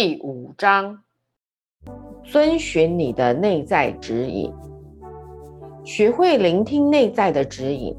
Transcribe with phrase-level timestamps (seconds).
[0.00, 0.96] 第五章：
[2.22, 4.48] 遵循你的内在指引，
[5.82, 7.92] 学会聆听内在的指引。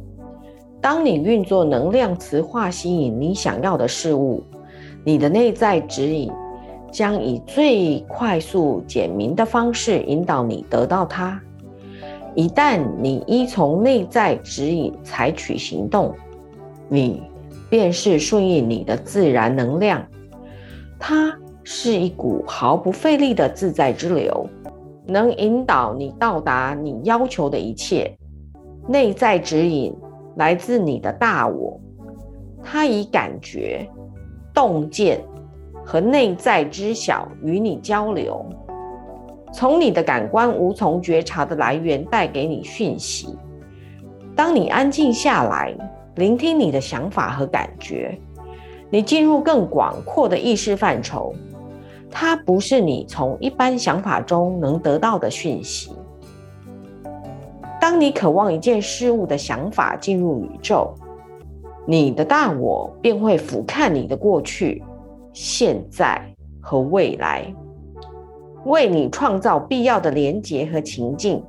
[0.79, 4.41] 当你运作能量磁化，吸引你想要的事物，
[5.03, 6.31] 你的内在指引
[6.89, 11.37] 将以最快速、简明的方式引导你得到它。
[12.33, 16.15] 一旦你依从内在指引采取行动，
[16.87, 17.21] 你
[17.69, 20.01] 便是顺应你的自然能量。
[20.97, 21.37] 它。
[21.71, 24.49] 是一股毫不费力的自在之流，
[25.05, 28.11] 能引导你到达你要求的一切。
[28.87, 29.95] 内在指引
[30.35, 31.79] 来自你的大我，
[32.63, 33.87] 它以感觉、
[34.51, 35.23] 洞见
[35.85, 38.43] 和内在知晓与你交流，
[39.53, 43.37] 从你的感官无从觉察的来源带给你讯息。
[44.35, 45.71] 当你安静下来，
[46.15, 48.19] 聆听你的想法和感觉，
[48.89, 51.31] 你进入更广阔的意识范畴。
[52.11, 55.91] 它不是你从一般想法中能得到的讯息。
[57.79, 60.93] 当你渴望一件事物的想法进入宇宙，
[61.85, 64.83] 你的大我便会俯瞰你的过去、
[65.33, 66.21] 现在
[66.59, 67.45] 和未来，
[68.65, 71.41] 为你创造必要的连结和情境，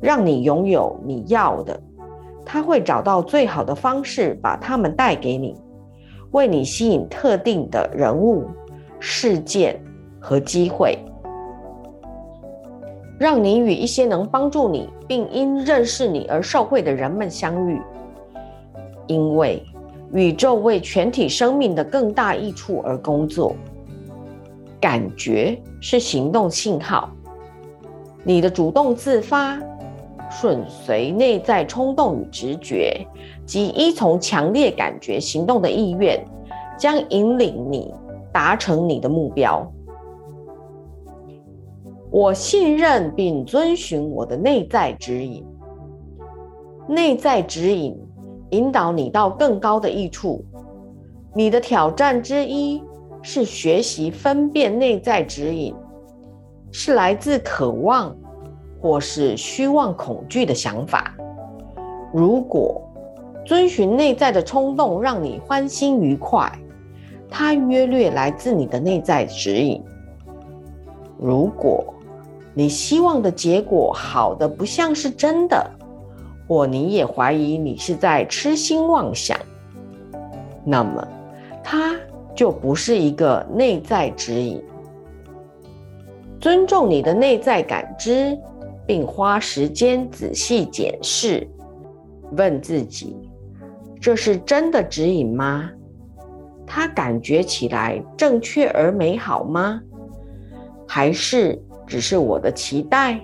[0.00, 1.78] 让你拥有你要的。
[2.44, 5.56] 他会找到最好的方式把它们带给你，
[6.30, 8.44] 为你吸引特定的人物。
[9.00, 9.82] 事件
[10.20, 10.98] 和机会，
[13.18, 17.80] 让你与一些能帮助你并因认识你而受惠的人们相遇。
[19.06, 19.60] 因为
[20.12, 23.56] 宇宙为全体生命的更大益处而工作。
[24.80, 27.10] 感觉是行动信号，
[28.24, 29.58] 你的主动自发、
[30.30, 33.06] 顺随内在冲动与直觉，
[33.44, 36.24] 及依从强烈感觉行动的意愿，
[36.78, 37.92] 将引领你。
[38.32, 39.70] 达成你的目标。
[42.10, 45.44] 我信任并遵循我的内在指引。
[46.88, 47.96] 内在指引
[48.50, 50.44] 引导你到更高的益处。
[51.32, 52.82] 你的挑战之一
[53.22, 55.72] 是学习分辨内在指引
[56.72, 58.16] 是来自渴望
[58.80, 61.14] 或是虚妄恐惧的想法。
[62.12, 62.82] 如果
[63.46, 66.50] 遵循内在的冲动让你欢欣愉快。
[67.30, 69.82] 它约略来自你的内在指引。
[71.18, 71.84] 如果
[72.52, 75.70] 你希望的结果好的不像是真的，
[76.48, 79.38] 或你也怀疑你是在痴心妄想，
[80.64, 81.06] 那么
[81.62, 81.94] 它
[82.34, 84.62] 就不是一个内在指引。
[86.40, 88.36] 尊重你的内在感知，
[88.86, 91.46] 并花时间仔细检视，
[92.32, 93.16] 问自己：
[94.00, 95.70] 这是真的指引吗？
[96.72, 99.82] 它感觉起来正确而美好吗？
[100.86, 103.20] 还是只是我的期待？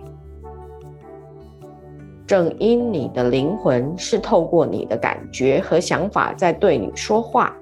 [2.27, 7.55] 正因你的灵魂是透过你的感觉和想法在对你说话，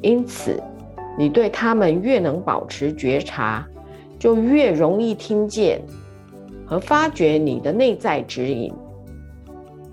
[0.00, 0.60] 因此
[1.16, 3.64] 你对他们越能保持觉察，
[4.18, 5.80] 就越容易听见
[6.66, 8.74] 和发觉你的内在指引。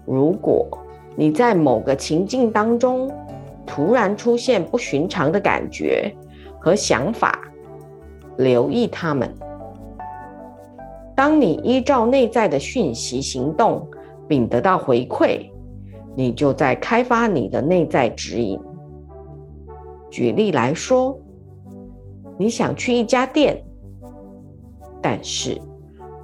[0.07, 0.67] 如果
[1.15, 3.11] 你在某个情境当中，
[3.73, 6.13] 突然出现不寻常的感觉
[6.59, 7.39] 和想法，
[8.35, 9.33] 留意他们。
[11.15, 13.87] 当你依照内在的讯息行动，
[14.27, 15.49] 并得到回馈，
[16.17, 18.59] 你就在开发你的内在指引。
[20.09, 21.17] 举例来说，
[22.37, 23.63] 你想去一家店，
[25.01, 25.57] 但是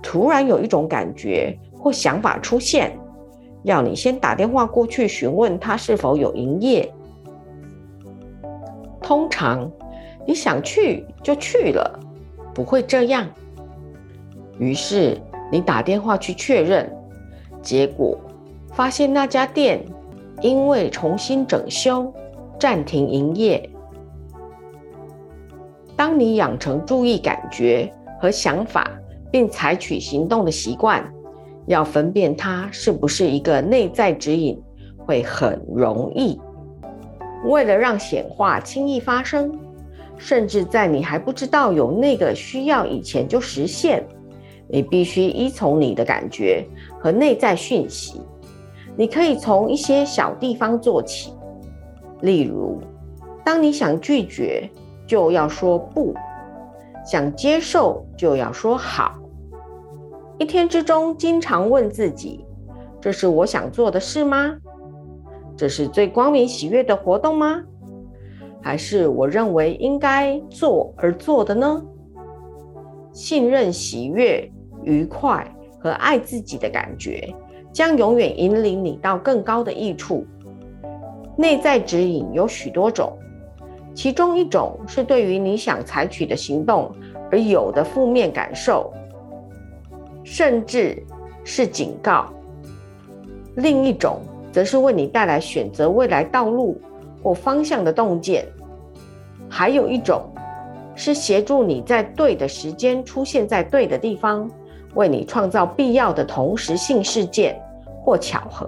[0.04, 2.92] 突然有一种感觉或想法出现，
[3.64, 6.94] 要你先打电话过去询问他是否有营业。
[9.08, 9.72] 通常，
[10.26, 11.98] 你想去就去了，
[12.54, 13.26] 不会这样。
[14.60, 15.18] 于是
[15.50, 16.94] 你打电话去确认，
[17.62, 18.20] 结果
[18.74, 19.82] 发现那家店
[20.42, 22.14] 因为重新整修
[22.60, 23.70] 暂停营业。
[25.96, 27.90] 当你养成注意感觉
[28.20, 28.92] 和想法，
[29.32, 31.02] 并采取行动的习惯，
[31.66, 34.62] 要分辨它是不是一个内在指引，
[34.98, 36.38] 会很容易。
[37.46, 39.58] 为了让显化轻易发生，
[40.18, 44.04] 甚至在你还不知道有那个需要以前就实现，
[44.68, 46.66] 你必须依从你的感觉
[47.00, 48.22] 和内在讯息。
[48.96, 51.32] 你可以从一些小地方做起，
[52.22, 52.82] 例如，
[53.46, 54.68] 当你想拒绝，
[55.06, 56.14] 就要说不；
[57.06, 59.14] 想接受，就要说好。
[60.40, 62.44] 一天之中，经常问自己：
[63.00, 64.58] 这是我想做的事吗？
[65.58, 67.62] 这是最光明喜悦的活动吗？
[68.62, 71.82] 还是我认为应该做而做的呢？
[73.12, 74.50] 信任、喜悦、
[74.84, 75.46] 愉快
[75.80, 77.34] 和爱自己的感觉，
[77.72, 80.26] 将永远引领你到更高的益处。
[81.36, 83.18] 内在指引有许多种，
[83.96, 86.92] 其中一种是对于你想采取的行动
[87.32, 88.94] 而有的负面感受，
[90.24, 91.02] 甚至
[91.44, 92.26] 是警告；
[93.56, 94.22] 另一种
[94.52, 96.80] 则是为你带来选择未来道路
[97.22, 98.44] 或方向的洞见；
[99.50, 100.22] 还有一种。
[101.00, 104.50] 是协助你在对的时间出现在对的地方，
[104.96, 107.56] 为你创造必要的同时性事件
[108.02, 108.68] 或巧合，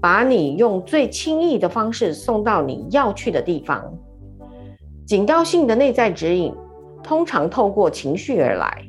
[0.00, 3.80] 把你用最轻易的方式送到你要去的地方。
[5.06, 6.52] 警告性的内在指引
[7.00, 8.84] 通常透过情绪而来，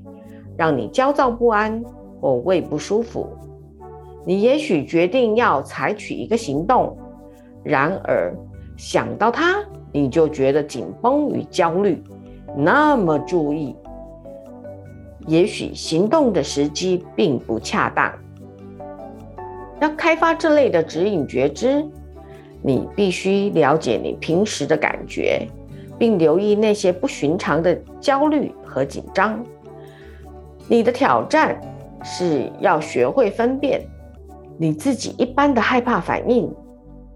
[0.57, 1.79] 让你焦躁不安
[2.19, 3.29] 或胃不舒服。
[4.29, 6.95] 你也许决定要采取一个行动，
[7.63, 8.31] 然而
[8.77, 9.55] 想到它。
[9.91, 11.99] 你就觉得紧绷与焦虑，
[12.55, 13.75] 那么注意，
[15.25, 18.13] 也许行动的时机并不恰当。
[19.79, 21.83] 要开发这类的指引觉知，
[22.61, 25.47] 你必须了解你平时的感觉，
[25.97, 29.43] 并留意那些不寻常的焦虑和紧张。
[30.67, 31.59] 你的挑战
[32.03, 33.81] 是要学会分辨
[34.59, 36.53] 你自己一般的害怕反应。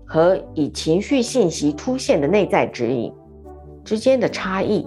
[0.06, 3.12] 和以情绪信息出现的内在指引
[3.84, 4.86] 之间的差异。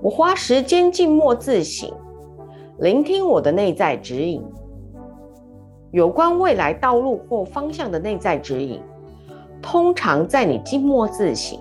[0.00, 1.90] 我花时间静默自省，
[2.78, 4.40] 聆听我的内在指引。
[5.90, 8.80] 有关未来道路或方向的内在指引，
[9.60, 11.58] 通常在你静默自省、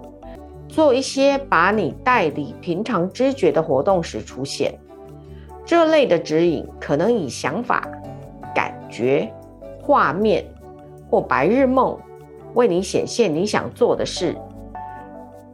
[0.68, 4.78] 做一些把你带离平常知觉的活动时出现。
[5.66, 7.90] 这类的指引可能以想法、
[8.94, 9.34] 觉、
[9.81, 10.45] 画面。
[11.10, 11.95] 或白日梦，
[12.56, 14.36] 为你显现你想做的事。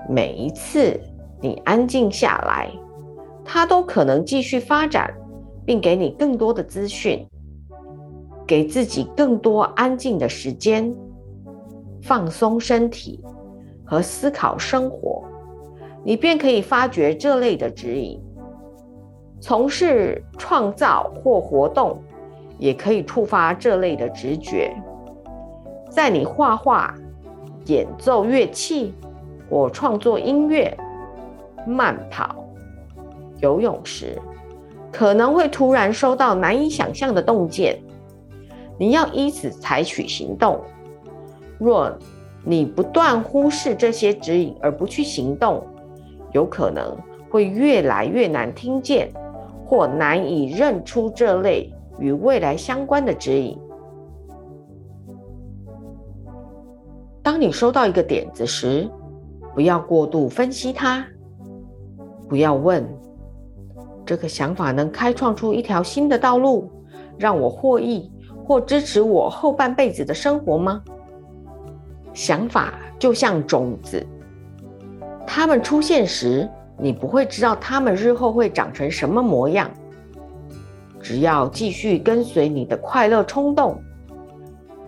[0.08, 0.98] 每一次
[1.42, 2.72] 你安静下来，
[3.44, 5.14] 它都可能继续发展，
[5.66, 7.28] 并给你更多的资讯，
[8.48, 10.96] 给自己更多安静的时间，
[12.02, 13.22] 放松身体
[13.84, 15.22] 和思考生活。
[16.06, 18.18] 你便可以发掘这类的指引。
[19.42, 22.02] 从事创造或活动，
[22.60, 24.72] 也可以触发这类的直觉。
[25.90, 26.94] 在你画画、
[27.66, 28.94] 演奏乐器
[29.50, 30.78] 或创作音乐、
[31.66, 32.46] 慢跑、
[33.40, 34.22] 游泳时，
[34.92, 37.80] 可能会突然收到难以想象的洞见，
[38.78, 40.60] 你要依此采取行动。
[41.58, 41.92] 若
[42.44, 45.66] 你不断忽视这些指引而不去行动，
[46.32, 46.96] 有可能
[47.30, 49.12] 会越来越难听见
[49.66, 53.58] 或难以认出这类与未来相关的指引。
[57.22, 58.90] 当你收到一个点子时，
[59.54, 61.06] 不要过度分析它，
[62.28, 62.88] 不要问
[64.06, 66.70] 这个想法能开创出一条新的道路，
[67.18, 68.12] 让我获益
[68.46, 70.82] 或支持我后半辈子的生活吗？
[72.14, 74.04] 想法就像种子，
[75.28, 79.70] 它们出现时，你不会知道它们日后会长成什么模样。
[81.02, 83.82] 只要继续跟随你的快乐冲动，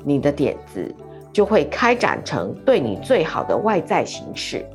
[0.04, 0.94] 你的点子。
[1.34, 4.66] 就会开展成对你最好的外在形式。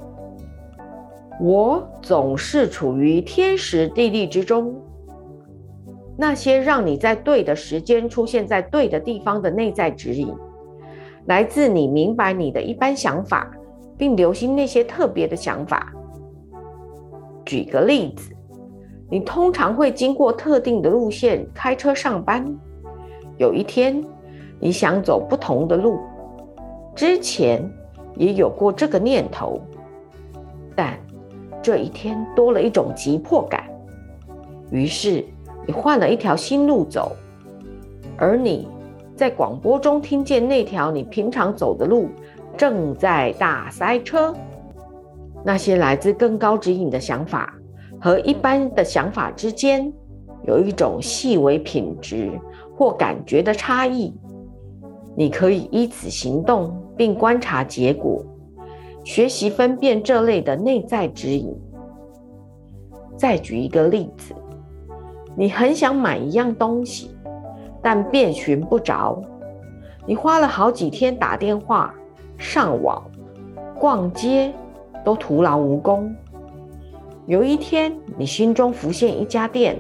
[1.38, 4.75] 我总是处于天时地利之中。
[6.16, 10.35] 那些让你在对的时间出现在对的地方的内在指引，
[11.26, 13.50] 来自你明白你的一般想法，
[13.99, 15.93] 并留心那些特别的想法。
[17.45, 18.33] 举个例子，
[19.08, 22.44] 你通常会经过特定的路线开车上班。
[23.36, 24.02] 有一天，
[24.58, 26.00] 你想走不同的路。
[26.94, 27.62] 之前
[28.16, 29.60] 也有过这个念头，
[30.75, 30.98] 但
[31.62, 33.64] 这一天多了一种急迫感，
[34.70, 35.25] 于是
[35.66, 37.14] 你换了一条新路走。
[38.16, 38.66] 而你
[39.14, 42.08] 在广播中听见那条你平常走的路
[42.56, 44.34] 正在大塞车。
[45.44, 47.54] 那些来自更高指引的想法
[48.00, 49.93] 和一般的想法之间
[50.45, 52.31] 有一种细微品质
[52.76, 54.15] 或感觉的差异。
[55.17, 58.23] 你可以依此行动，并观察结果，
[59.03, 61.57] 学习分辨这类的内在指引。
[63.17, 64.35] 再举一个例子：
[65.35, 67.17] 你很想买一样东西，
[67.81, 69.19] 但遍寻不着。
[70.07, 71.95] 你花了好几天打电话、
[72.37, 73.03] 上网、
[73.81, 74.53] 逛街，
[75.03, 76.15] 都徒劳无功。
[77.26, 79.76] 有一天，你心中浮现一家店，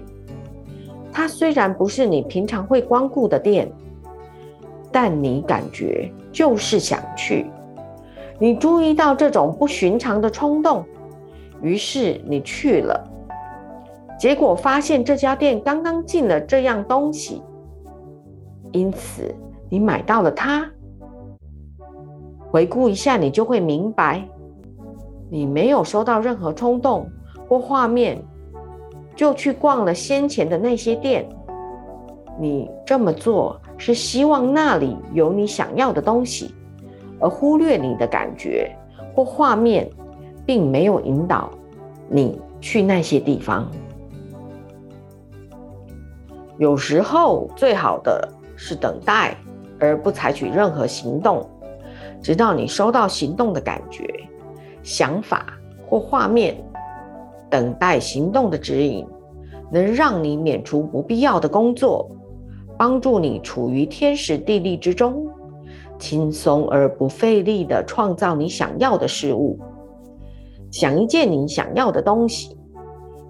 [1.12, 3.70] 它虽然不是你平常会光顾的店。
[4.92, 7.44] 但你感觉就是想去，
[8.38, 10.82] 你注意到这种不寻常的冲动，
[11.60, 13.06] 于是你去了。
[14.18, 17.42] 结果发现这家店刚刚进了这样东西，
[18.72, 19.34] 因此
[19.68, 20.66] 你买到了它。
[22.50, 24.26] 回顾一下，你就会明白，
[25.28, 27.06] 你没有收到任何冲动
[27.48, 28.22] 或画面，
[29.14, 31.26] 就去逛了先前的那些店。
[32.38, 36.54] 你这么做是希望那里有你想要的东西，
[37.18, 38.70] 而忽略你的感觉
[39.14, 39.88] 或画面，
[40.44, 41.50] 并没有引导
[42.08, 43.66] 你去那些地方。
[46.58, 49.36] 有时候，最好的是等待，
[49.78, 51.48] 而不采取任何行动，
[52.20, 54.04] 直到你收到行动的感觉、
[54.82, 55.46] 想法
[55.86, 56.56] 或画面。
[57.50, 59.06] 等待行动的指引，
[59.72, 62.10] 能让你免除不必要的工作，
[62.78, 65.26] 帮助你处于天时地利之中，
[65.98, 69.58] 轻松而不费力地创造你想要的事物。
[70.70, 72.56] 想一件你想要的东西。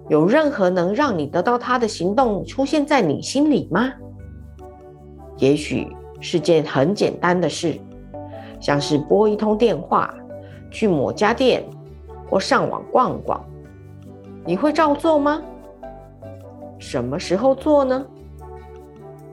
[0.09, 3.91] 有任何能让你得到它的行动出现在你心里吗？
[5.37, 5.85] 也许
[6.21, 7.77] 是件很简单的事，
[8.57, 10.13] 像是拨一通电话、
[10.71, 11.61] 去某家店
[12.29, 13.45] 或上网逛逛。
[14.47, 15.41] 你会照做吗？
[16.79, 18.05] 什么时候做呢？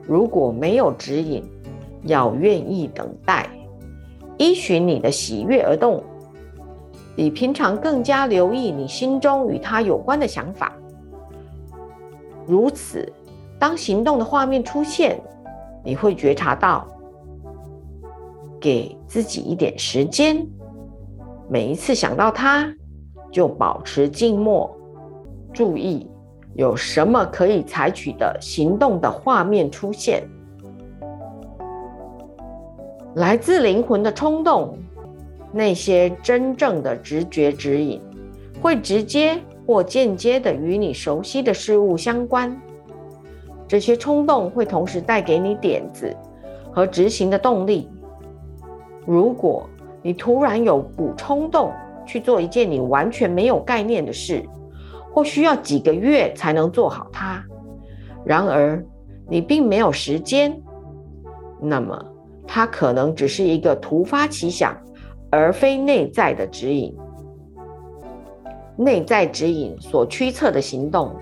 [0.05, 1.41] 如果没有指引，
[2.01, 3.49] 要愿意等待，
[4.37, 6.03] 依循你的喜悦而动。
[7.15, 10.73] 比平常更加留意你心中与他有关的想法，
[12.45, 13.09] 如此，
[13.57, 15.17] 当行动的画面出现，
[15.81, 16.85] 你会觉察到。
[18.59, 20.45] 给自己一点时间，
[21.47, 22.69] 每一次想到他，
[23.31, 24.74] 就保持静默，
[25.55, 26.05] 注意
[26.55, 30.21] 有什么可以采取的行动的画面出现，
[33.15, 34.77] 来自灵魂的冲动。
[35.53, 38.01] 那些真正的直觉指引，
[38.61, 42.53] 会直接或间接的与你熟悉的事物相关。
[43.65, 46.13] 这些冲动会同时带给你点子
[46.73, 47.89] 和执行的动力。
[49.05, 49.65] 如果
[50.01, 51.71] 你突然有股冲动
[52.05, 54.43] 去做一件你完全没有概念的事，
[55.15, 57.41] 或需要几个月才能做好它，
[58.25, 58.83] 然而
[59.29, 60.61] 你并没有时间，
[61.61, 61.97] 那么
[62.45, 64.75] 它可能只是一个突发奇想。
[65.31, 66.95] 而非内在的指引。
[68.77, 71.13] 内在指引所驱策的行动，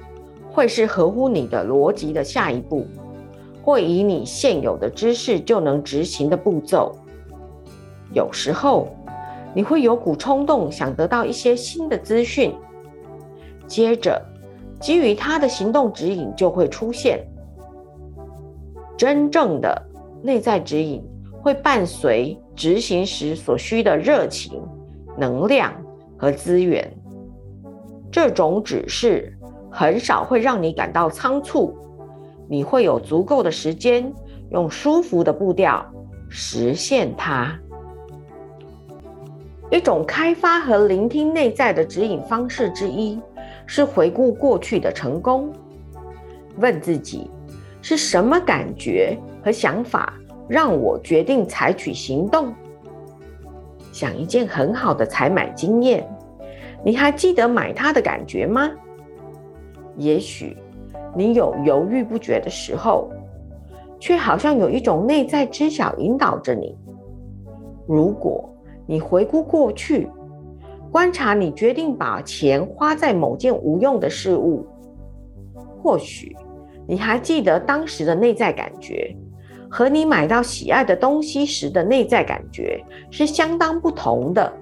[0.51, 2.85] 会是合乎你的逻辑的下一步，
[3.63, 6.91] 或以你现有的知识就能执行的步骤。
[8.13, 8.87] 有时候，
[9.55, 12.53] 你会有股冲动，想得到一些新的资讯，
[13.67, 14.21] 接着
[14.79, 17.25] 基于他的行动指引就会出现。
[18.97, 19.81] 真正的
[20.21, 21.03] 内在指引。
[21.43, 24.61] 会伴随执行时所需的热情、
[25.17, 25.73] 能量
[26.17, 26.89] 和资源。
[28.09, 29.37] 这种指示
[29.69, 31.75] 很少会让你感到仓促，
[32.47, 34.09] 你会有足够的时间，
[34.51, 35.85] 用舒服的步调
[36.29, 37.59] 实现它。
[39.69, 43.19] 一种开发和聆听内在的指引方式之一，
[43.65, 45.51] 是回顾过去的成功，
[46.57, 47.29] 问自己
[47.81, 50.13] 是什么感觉和想法。
[50.45, 52.53] 让我决定采取行动。
[53.93, 56.05] 想一件很好的采买经验，
[56.83, 58.69] 你还记得买它的感觉吗？
[59.95, 60.57] 也许
[61.15, 63.09] 你有犹豫不决的时候，
[63.99, 66.77] 却好像有一种内在知晓引导着你。
[67.87, 68.53] 如果
[68.85, 70.09] 你回顾过去，
[70.93, 74.63] 观察你决定把钱花在某件无用的事物，
[75.81, 76.35] 或许
[76.87, 79.15] 你还记得当时的内在感觉。
[79.67, 84.53] 和你买到喜爱的东西时的内在感觉是相当不同的。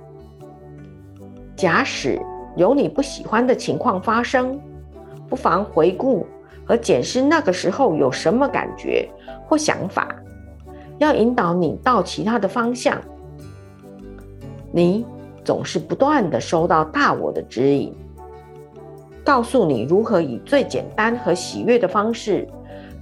[1.54, 2.18] 假使
[2.56, 4.58] 有你不喜欢的情况发生，
[5.28, 6.26] 不妨回顾
[6.64, 9.06] 和检视那个时候有什么感觉
[9.50, 10.16] 或想法，
[10.98, 12.98] 要引导你到其他的方向。
[14.72, 15.06] 你
[15.44, 17.96] 总是不断的收到大我的指引，
[19.24, 22.48] 告诉你如何以最简单和喜悦的方式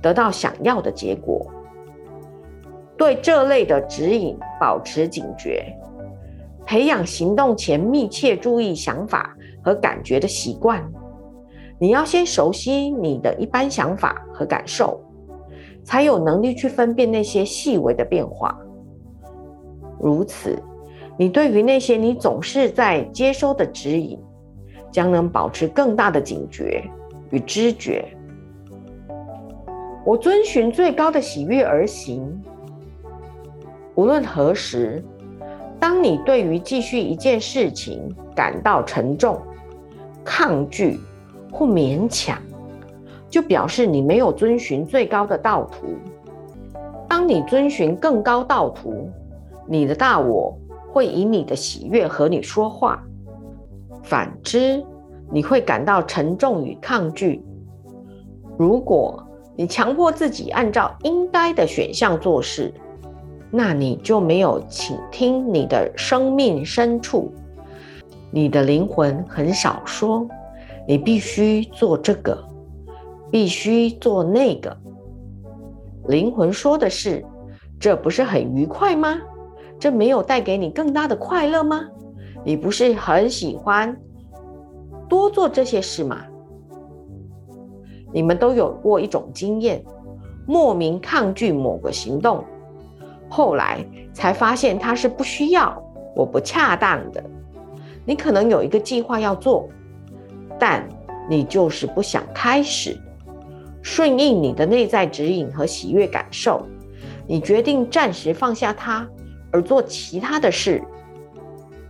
[0.01, 1.45] 得到想要的结果。
[2.97, 5.65] 对这类的指引保持警觉，
[6.65, 10.83] 培养行动前密切注意想法和感觉的习惯。
[11.79, 14.99] 你要先熟悉你的一般想法和感受，
[15.81, 18.59] 才有能力去分辨那些细微的变化。
[19.97, 20.61] 如此，
[21.19, 24.17] 你对于那些你总是在接收的指引，
[24.89, 26.81] 将能保持更大的警觉
[27.29, 28.05] 与知觉。
[30.05, 32.41] 我遵循最高的喜悦而行。
[33.95, 35.03] 无论何时，
[35.77, 39.37] 当你对于继续一件事情感到沉重、
[40.23, 40.97] 抗拒
[41.51, 42.41] 或勉强，
[43.29, 45.97] 就表示你没有遵循最高的道途。
[47.09, 49.09] 当你遵循更高道途，
[49.67, 50.57] 你的大我
[50.91, 53.03] 会以你的喜悦和你说话。
[54.03, 54.83] 反之，
[55.31, 57.43] 你会感到沉重与抗拒。
[58.57, 59.23] 如果
[59.55, 62.73] 你强迫自己按照应该的选项做事，
[63.51, 67.31] 那你就没有倾听你的生命深处。
[68.31, 70.27] 你的灵魂很少说
[70.87, 72.41] ：“你必须做这个，
[73.31, 74.75] 必须做那个。”
[76.07, 77.25] 灵魂说的是
[77.79, 79.19] ：“这不是很愉快吗？
[79.79, 81.81] 这没有带给你更大的快乐吗？
[82.43, 83.95] 你不是很喜欢
[85.07, 86.21] 多做这些事吗？”
[88.11, 89.83] 你们都有过一种经验：
[90.47, 92.43] 莫名抗拒某个行动。
[93.29, 95.79] 后来才发现它是不需要，
[96.15, 97.23] 我不恰当的。
[98.03, 99.69] 你可能有一个计划要做，
[100.57, 100.83] 但
[101.29, 102.99] 你就是不想开始，
[103.83, 106.65] 顺应你的内在指引和喜悦感受，
[107.27, 109.07] 你决定暂时放下它，
[109.51, 110.83] 而做其他的事。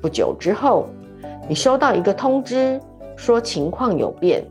[0.02, 0.88] 不久之后，
[1.48, 2.80] 你收到一个通知，
[3.16, 4.46] 说情况有变，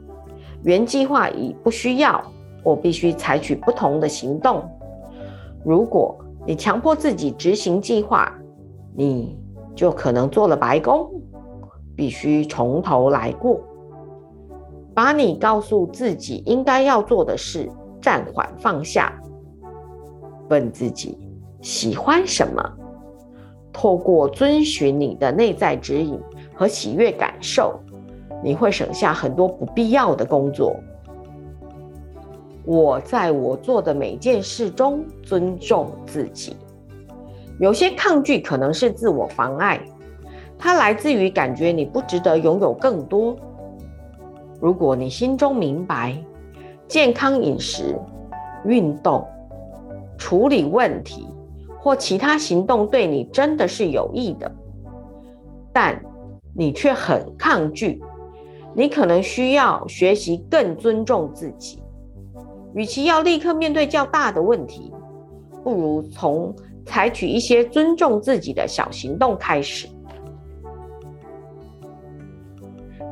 [0.63, 2.23] 原计划已不需要，
[2.63, 4.63] 我必须采取不同的行动。
[5.65, 8.33] 如果你强迫自己执行计划，
[8.95, 9.39] 你
[9.75, 11.11] 就可能做了白工，
[11.97, 13.61] 必须从头来过。
[14.95, 17.71] 把你告诉自己应该要做的事
[18.03, 19.13] 暂缓放下，
[20.49, 21.17] 问自己
[21.61, 22.63] 喜欢什么，
[23.81, 26.19] 透过遵循你的内在指引
[26.53, 27.79] 和喜悦感受，
[28.43, 30.75] 你会省下很多不必要的工作。
[32.65, 36.57] 我在我做的每件事中尊重自己。
[37.61, 39.81] 有些抗拒可能是自我妨碍，
[40.59, 43.37] 它来自于感觉你不值得拥有更多。
[44.61, 46.19] 如果你心中明白，
[46.89, 47.97] 健康饮食、
[48.65, 49.25] 运动、
[50.17, 51.29] 处理问题
[51.89, 54.55] 或其他行动对你真的是有益的，
[55.73, 55.99] 但
[56.55, 57.99] 你却很抗拒，
[58.75, 61.83] 你可能需要学习更尊重自己。
[62.75, 64.93] 与其要立刻面对较大的问题，
[65.65, 69.89] 不如从采取一些尊重自己的小行动开始。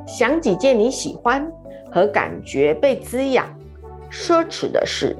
[0.07, 1.51] 想几件你喜欢
[1.91, 3.47] 和感觉被滋养、
[4.11, 5.17] 奢侈的事，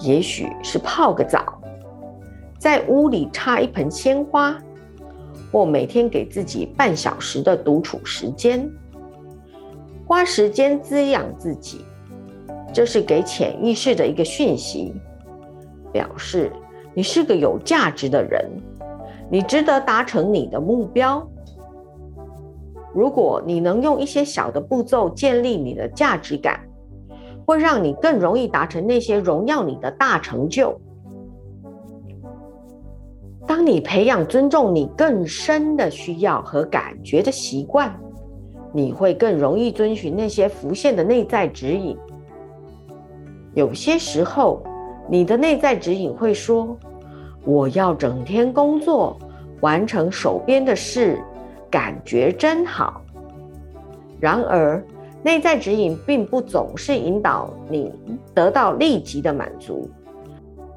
[0.00, 1.61] 也许是泡个澡，
[2.62, 4.56] 在屋里插一盆鲜花，
[5.50, 8.70] 或每天给自己半小时的独处时间，
[10.06, 11.84] 花时间滋养自己。
[12.72, 14.94] 这是给潜意识的一个讯息，
[15.92, 16.52] 表示
[16.94, 18.48] 你是个有价值的人，
[19.28, 21.28] 你值得达成你的目标。
[22.94, 26.60] 如果你能用一些小的步骤建立你的价值感，
[27.44, 30.80] 会让你更容易达成那些荣耀你的大成就。
[33.54, 37.94] 当你培养尊重你更深的需要和感觉的习惯，
[38.72, 41.94] 你会更容易遵循那些浮现的内在指引。
[43.52, 44.62] 有些时候，
[45.06, 46.74] 你的内在指引会说
[47.44, 49.18] ：“我要整天工作，
[49.60, 51.22] 完成手边的事，
[51.70, 53.02] 感觉真好。”
[54.18, 54.82] 然而，
[55.22, 57.92] 内在指引并不总是引导你
[58.32, 59.90] 得到立即的满足。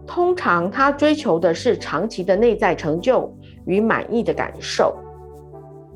[0.08, 3.34] 通常，他追求的是长期的内在成就
[3.66, 4.96] 与满意的感受。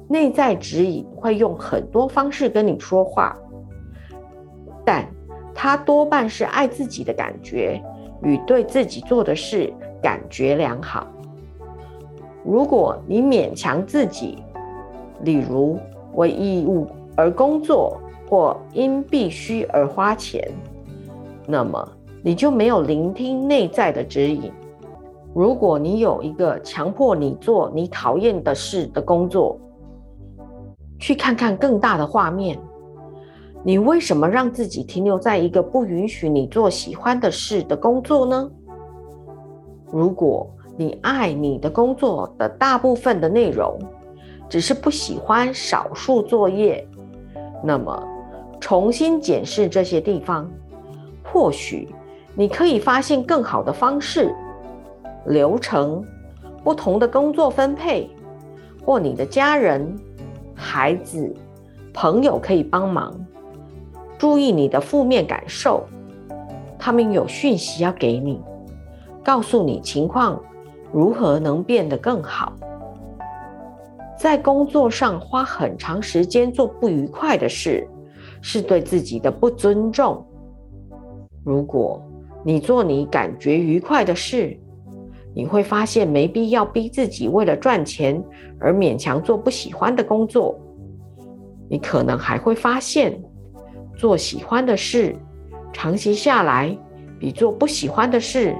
[0.08, 3.38] 内在指引会用很多方式跟你说话，
[4.86, 5.08] 但。
[5.62, 7.84] 他多半是爱自己的感觉
[8.24, 11.06] 与对自己做的事感觉良好。
[12.46, 14.42] 如果你勉强自己，
[15.24, 15.78] 例如
[16.14, 20.50] 为义务而工作或因必须而花钱，
[21.46, 21.86] 那么
[22.22, 24.52] 你就没有聆听内在的指引。
[25.34, 29.58] 如果你有一个强迫你做你讨厌的事的工作，
[31.00, 32.60] 去看看更大的画面。
[33.64, 38.50] 你为什么让自己停留在一个不允许你做喜欢的事的工作呢？
[39.92, 43.78] 如果你爱你的工作的大部分的内容，
[44.48, 46.88] 只是不喜欢少数作业，
[47.64, 48.02] 那么
[48.60, 50.50] 重新检视这些地方，
[51.24, 51.88] 或许
[52.36, 54.34] 你可以发现更好的方式、
[55.26, 56.04] 流程、
[56.64, 58.10] 不同的工作分配，
[58.86, 59.94] 或你的家人、
[60.56, 61.34] 孩子、
[61.94, 63.14] 朋友可以帮忙。
[64.18, 65.86] 注意你的负面感受，
[66.78, 68.42] 他们有讯息要给你，
[69.24, 70.42] 告诉你情况
[70.92, 72.54] 如何能变得更好。
[74.18, 77.88] 在工作上花很长时间做不愉快的事，
[78.42, 80.26] 是对自己的不尊重。
[81.46, 82.02] 如果
[82.44, 84.58] 你做你感觉愉快的事，
[85.36, 88.24] 你会发现没必要逼自己为了赚钱
[88.60, 90.58] 而勉强做不喜欢的工作。
[91.70, 93.22] 你可能还会发现，
[93.96, 95.16] 做喜欢的事，
[95.72, 96.76] 长期下来
[97.20, 98.56] 比做不喜欢的事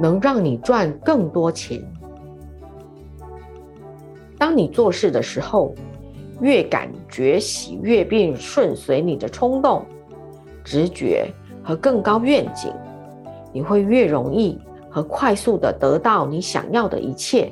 [0.00, 1.80] 能让你赚更多钱。
[4.38, 5.74] 当你做事的时候，
[6.40, 9.84] 越感觉喜悦并顺随你的冲动、
[10.64, 11.30] 直觉
[11.62, 12.72] 和更高愿景，
[13.52, 14.58] 你会越容易
[14.88, 17.50] 和快速的得到你想要的一切。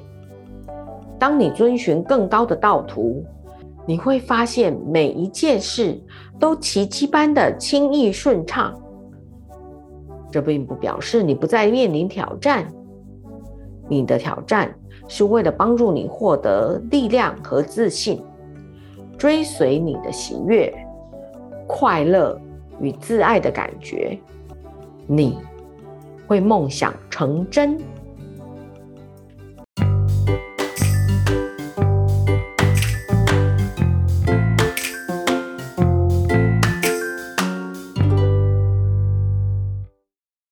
[1.18, 3.24] 当你遵循更高的道途，
[3.86, 6.00] 你会发现每一件事
[6.38, 8.74] 都奇迹般的轻易顺畅。
[10.30, 12.68] 这并不表示你不再面临挑战，
[13.88, 14.72] 你的挑战
[15.08, 18.22] 是为了帮助你获得力量和自信，
[19.16, 20.72] 追随你的喜悦、
[21.66, 22.38] 快乐
[22.78, 24.18] 与自爱的感觉，
[25.06, 25.38] 你
[26.28, 27.78] 会梦想成真。